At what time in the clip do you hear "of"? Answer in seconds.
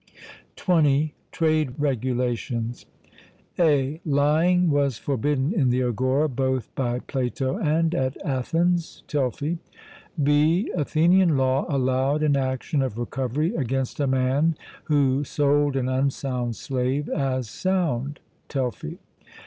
12.81-12.97